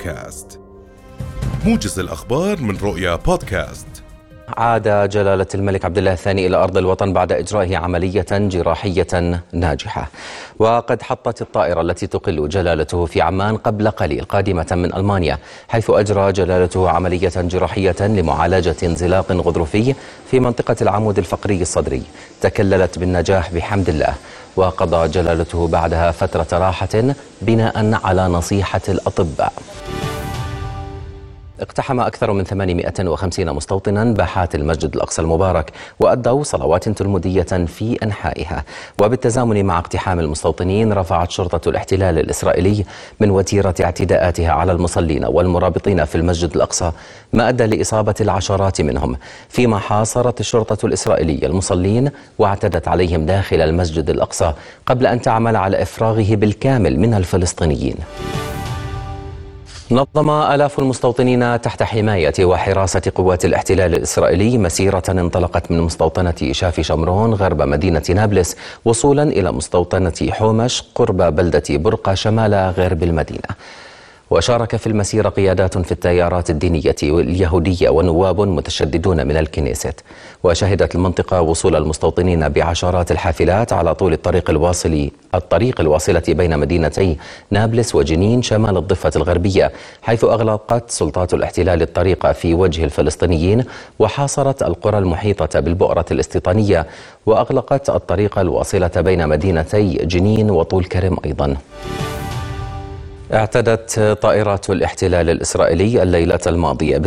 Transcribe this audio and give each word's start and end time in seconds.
بودكاست. 0.00 0.60
موجز 1.64 1.98
الأخبار 1.98 2.60
من 2.60 2.76
رؤيا 2.76 3.16
بودكاست. 3.16 3.99
عاد 4.56 5.08
جلالة 5.08 5.46
الملك 5.54 5.84
عبد 5.84 5.98
الله 5.98 6.12
الثاني 6.12 6.46
إلى 6.46 6.56
أرض 6.56 6.76
الوطن 6.76 7.12
بعد 7.12 7.32
إجرائه 7.32 7.76
عملية 7.76 8.26
جراحية 8.30 9.40
ناجحة. 9.52 10.08
وقد 10.58 11.02
حطت 11.02 11.42
الطائرة 11.42 11.80
التي 11.80 12.06
تقل 12.06 12.48
جلالته 12.48 13.06
في 13.06 13.20
عمان 13.20 13.56
قبل 13.56 13.90
قليل 13.90 14.24
قادمة 14.24 14.66
من 14.72 14.94
ألمانيا 14.94 15.38
حيث 15.68 15.90
أجرى 15.90 16.32
جلالته 16.32 16.90
عملية 16.90 17.32
جراحية 17.36 17.96
لمعالجة 18.00 18.76
انزلاق 18.82 19.32
غضروفي 19.32 19.94
في 20.30 20.40
منطقة 20.40 20.76
العمود 20.82 21.18
الفقري 21.18 21.62
الصدري. 21.62 22.02
تكللت 22.40 22.98
بالنجاح 22.98 23.52
بحمد 23.52 23.88
الله. 23.88 24.14
وقضى 24.56 25.08
جلالته 25.08 25.68
بعدها 25.68 26.10
فترة 26.10 26.58
راحة 26.58 27.14
بناء 27.42 28.00
على 28.04 28.28
نصيحة 28.28 28.80
الأطباء. 28.88 29.52
اقتحم 31.60 32.00
أكثر 32.00 32.32
من 32.32 32.44
850 32.44 33.52
مستوطنا 33.52 34.04
باحات 34.04 34.54
المسجد 34.54 34.94
الأقصى 34.94 35.22
المبارك 35.22 35.72
وأدوا 36.00 36.42
صلوات 36.42 36.88
تلمودية 36.88 37.42
في 37.42 37.98
أنحائها. 38.02 38.64
وبالتزامن 38.98 39.64
مع 39.64 39.78
اقتحام 39.78 40.20
المستوطنين 40.20 40.92
رفعت 40.92 41.30
شرطة 41.30 41.68
الاحتلال 41.68 42.18
الإسرائيلي 42.18 42.84
من 43.20 43.30
وتيرة 43.30 43.74
اعتداءاتها 43.80 44.50
على 44.52 44.72
المصلين 44.72 45.24
والمرابطين 45.24 46.04
في 46.04 46.14
المسجد 46.14 46.54
الأقصى 46.56 46.92
ما 47.32 47.48
أدى 47.48 47.66
لإصابة 47.66 48.14
العشرات 48.20 48.80
منهم. 48.80 49.16
فيما 49.48 49.78
حاصرت 49.78 50.40
الشرطة 50.40 50.86
الإسرائيلية 50.86 51.46
المصلين 51.46 52.10
واعتدت 52.38 52.88
عليهم 52.88 53.26
داخل 53.26 53.60
المسجد 53.60 54.10
الأقصى 54.10 54.52
قبل 54.86 55.06
أن 55.06 55.20
تعمل 55.20 55.56
على 55.56 55.82
إفراغه 55.82 56.34
بالكامل 56.34 57.00
من 57.00 57.14
الفلسطينيين. 57.14 57.96
نظم 59.92 60.30
آلاف 60.30 60.78
المستوطنين 60.78 61.60
تحت 61.60 61.82
حماية 61.82 62.44
وحراسة 62.44 63.02
قوات 63.14 63.44
الاحتلال 63.44 63.94
الإسرائيلي 63.94 64.58
مسيرة 64.58 65.02
انطلقت 65.08 65.70
من 65.70 65.80
مستوطنة 65.80 66.34
شافي 66.52 66.82
شمرون 66.82 67.34
غرب 67.34 67.62
مدينة 67.62 68.02
نابلس 68.14 68.56
وصولا 68.84 69.22
إلى 69.22 69.52
مستوطنة 69.52 70.12
حومش 70.30 70.84
قرب 70.94 71.16
بلدة 71.16 71.62
برقة 71.70 72.14
شمال 72.14 72.54
غرب 72.54 73.02
المدينة. 73.02 73.48
وشارك 74.30 74.76
في 74.76 74.86
المسيرة 74.86 75.28
قيادات 75.28 75.78
في 75.78 75.92
التيارات 75.92 76.50
الدينية 76.50 76.94
واليهودية 77.02 77.88
ونواب 77.88 78.40
متشددون 78.40 79.26
من 79.26 79.36
الكنيست. 79.36 80.00
وشهدت 80.44 80.94
المنطقة 80.94 81.40
وصول 81.40 81.76
المستوطنين 81.76 82.48
بعشرات 82.48 83.10
الحافلات 83.10 83.72
على 83.72 83.94
طول 83.94 84.12
الطريق 84.12 84.50
الواصل 84.50 85.10
الطريق 85.34 85.80
الواصلة 85.80 86.22
بين 86.28 86.58
مدينتي 86.58 87.16
نابلس 87.50 87.94
وجنين 87.94 88.42
شمال 88.42 88.76
الضفة 88.76 89.12
الغربية 89.16 89.72
حيث 90.02 90.24
أغلقت 90.24 90.90
سلطات 90.90 91.34
الاحتلال 91.34 91.82
الطريق 91.82 92.32
في 92.32 92.54
وجه 92.54 92.84
الفلسطينيين 92.84 93.64
وحاصرت 93.98 94.62
القرى 94.62 94.98
المحيطة 94.98 95.60
بالبؤرة 95.60 96.04
الاستيطانية 96.10 96.86
وأغلقت 97.26 97.90
الطريق 97.90 98.38
الواصلة 98.38 98.90
بين 98.96 99.28
مدينتي 99.28 99.88
جنين 99.92 100.50
وطول 100.50 100.84
كرم 100.84 101.16
أيضاً. 101.24 101.56
اعتدت 103.32 104.18
طائرات 104.22 104.70
الاحتلال 104.70 105.30
الإسرائيلي 105.30 106.02
الليلة 106.02 106.38
الماضية 106.46 106.98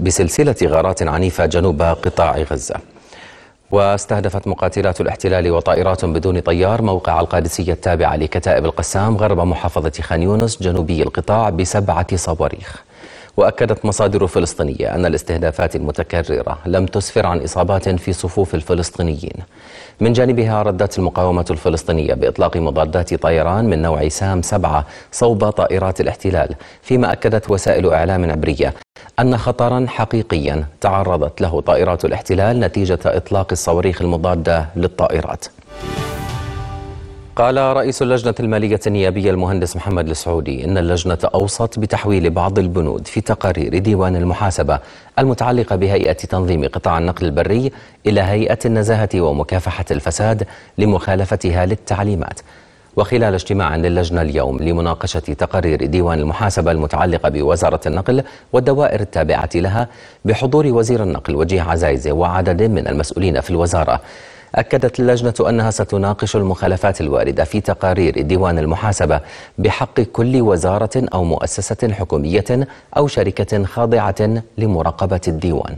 بسلسلة 0.00 0.56
غارات 0.64 1.02
عنيفة 1.02 1.46
جنوب 1.46 1.82
قطاع 1.82 2.36
غزة. 2.38 2.74
واستهدفت 3.70 4.48
مقاتلات 4.48 5.00
الاحتلال 5.00 5.50
وطائرات 5.50 6.04
بدون 6.04 6.40
طيار 6.40 6.82
موقع 6.82 7.20
القادسية 7.20 7.72
التابعة 7.72 8.16
لكتائب 8.16 8.64
القسام 8.64 9.16
غرب 9.16 9.40
محافظة 9.40 9.92
خان 10.02 10.22
يونس 10.22 10.62
جنوبي 10.62 11.02
القطاع 11.02 11.50
بسبعة 11.50 12.16
صواريخ. 12.16 12.84
وأكدت 13.38 13.84
مصادر 13.84 14.26
فلسطينية 14.26 14.94
أن 14.94 15.06
الاستهدافات 15.06 15.76
المتكررة 15.76 16.58
لم 16.66 16.86
تسفر 16.86 17.26
عن 17.26 17.40
إصابات 17.40 17.88
في 17.88 18.12
صفوف 18.12 18.54
الفلسطينيين. 18.54 19.32
من 20.00 20.12
جانبها 20.12 20.62
ردت 20.62 20.98
المقاومة 20.98 21.44
الفلسطينية 21.50 22.14
بإطلاق 22.14 22.56
مضادات 22.56 23.14
طيران 23.14 23.64
من 23.64 23.82
نوع 23.82 24.08
سام 24.08 24.42
سبعة 24.42 24.86
صوب 25.12 25.50
طائرات 25.50 26.00
الاحتلال 26.00 26.54
فيما 26.82 27.12
أكدت 27.12 27.50
وسائل 27.50 27.92
إعلام 27.92 28.30
عبرية 28.30 28.74
أن 29.20 29.36
خطرا 29.36 29.86
حقيقيا 29.88 30.66
تعرضت 30.80 31.40
له 31.40 31.60
طائرات 31.60 32.04
الاحتلال 32.04 32.60
نتيجة 32.60 32.98
إطلاق 33.04 33.48
الصواريخ 33.52 34.02
المضادة 34.02 34.66
للطائرات. 34.76 35.44
قال 37.38 37.58
رئيس 37.58 38.02
اللجنة 38.02 38.34
المالية 38.40 38.80
النيابية 38.86 39.30
المهندس 39.30 39.76
محمد 39.76 40.08
السعودي 40.08 40.64
إن 40.64 40.78
اللجنة 40.78 41.18
أوصت 41.34 41.78
بتحويل 41.78 42.30
بعض 42.30 42.58
البنود 42.58 43.06
في 43.06 43.20
تقارير 43.20 43.78
ديوان 43.78 44.16
المحاسبة 44.16 44.78
المتعلقة 45.18 45.76
بهيئة 45.76 46.12
تنظيم 46.12 46.64
قطاع 46.64 46.98
النقل 46.98 47.26
البري 47.26 47.72
إلى 48.06 48.20
هيئة 48.20 48.58
النزاهة 48.64 49.08
ومكافحة 49.20 49.84
الفساد 49.90 50.46
لمخالفتها 50.78 51.66
للتعليمات. 51.66 52.40
وخلال 52.96 53.34
اجتماع 53.34 53.76
للجنة 53.76 54.22
اليوم 54.22 54.58
لمناقشة 54.58 55.18
تقارير 55.20 55.86
ديوان 55.86 56.18
المحاسبة 56.18 56.70
المتعلقة 56.70 57.28
بوزارة 57.28 57.80
النقل 57.86 58.22
والدوائر 58.52 59.00
التابعة 59.00 59.50
لها 59.54 59.88
بحضور 60.24 60.66
وزير 60.66 61.02
النقل 61.02 61.36
وجيه 61.36 61.62
عزايزة 61.62 62.12
وعدد 62.12 62.62
من 62.62 62.88
المسؤولين 62.88 63.40
في 63.40 63.50
الوزارة. 63.50 64.00
أكدت 64.54 65.00
اللجنة 65.00 65.34
أنها 65.48 65.70
ستناقش 65.70 66.36
المخالفات 66.36 67.00
الواردة 67.00 67.44
في 67.44 67.60
تقارير 67.60 68.22
ديوان 68.22 68.58
المحاسبة 68.58 69.20
بحق 69.58 70.00
كل 70.00 70.40
وزارة 70.40 70.90
أو 71.14 71.24
مؤسسة 71.24 71.92
حكومية 71.92 72.68
أو 72.96 73.06
شركة 73.06 73.64
خاضعة 73.64 74.42
لمراقبة 74.58 75.20
الديوان. 75.28 75.76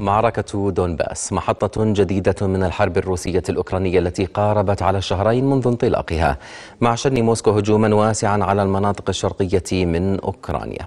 معركة 0.00 0.70
دونباس 0.70 1.32
محطة 1.32 1.84
جديدة 1.84 2.46
من 2.46 2.62
الحرب 2.64 2.98
الروسية 2.98 3.42
الأوكرانية 3.48 3.98
التي 3.98 4.24
قاربت 4.24 4.82
على 4.82 4.98
الشهرين 4.98 5.50
منذ 5.50 5.66
انطلاقها 5.66 6.38
مع 6.80 6.94
شن 6.94 7.22
موسكو 7.22 7.50
هجوما 7.50 7.94
واسعا 7.94 8.44
على 8.44 8.62
المناطق 8.62 9.08
الشرقية 9.08 9.84
من 9.84 10.20
أوكرانيا. 10.20 10.86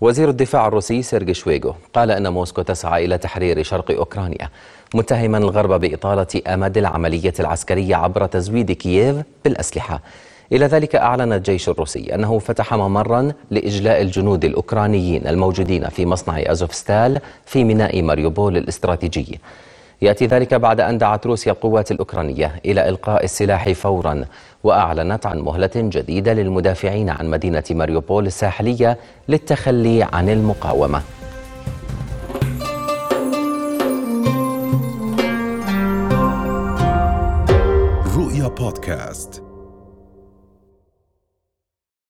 وزير 0.00 0.28
الدفاع 0.28 0.66
الروسي 0.66 1.02
سيرجي 1.02 1.34
شويغو 1.34 1.74
قال 1.94 2.10
أن 2.10 2.32
موسكو 2.32 2.62
تسعى 2.62 3.04
إلى 3.04 3.18
تحرير 3.18 3.62
شرق 3.62 3.90
أوكرانيا 3.90 4.48
متهما 4.94 5.38
الغرب 5.38 5.80
بإطالة 5.80 6.42
أمد 6.46 6.78
العملية 6.78 7.34
العسكرية 7.40 7.96
عبر 7.96 8.26
تزويد 8.26 8.72
كييف 8.72 9.16
بالأسلحة. 9.44 10.00
إلى 10.52 10.66
ذلك 10.66 10.96
أعلن 10.96 11.32
الجيش 11.32 11.68
الروسي 11.68 12.14
أنه 12.14 12.38
فتح 12.38 12.74
ممرا 12.74 13.32
لإجلاء 13.50 14.02
الجنود 14.02 14.44
الأوكرانيين 14.44 15.26
الموجودين 15.26 15.88
في 15.88 16.06
مصنع 16.06 16.38
أزوفستال 16.38 17.20
في 17.46 17.64
ميناء 17.64 18.02
ماريوبول 18.02 18.56
الاستراتيجي. 18.56 19.40
يأتي 20.02 20.26
ذلك 20.26 20.54
بعد 20.54 20.80
أن 20.80 20.98
دعت 20.98 21.26
روسيا 21.26 21.52
القوات 21.52 21.90
الأوكرانية 21.90 22.60
إلى 22.64 22.88
إلقاء 22.88 23.24
السلاح 23.24 23.72
فورا 23.72 24.24
وأعلنت 24.64 25.26
عن 25.26 25.38
مهلة 25.38 25.70
جديدة 25.74 26.32
للمدافعين 26.32 27.10
عن 27.10 27.30
مدينة 27.30 27.64
ماريوبول 27.70 28.26
الساحلية 28.26 28.98
للتخلي 29.28 30.02
عن 30.12 30.28
المقاومة. 30.28 31.02
رؤيا 38.16 38.48
بودكاست. 38.48 39.51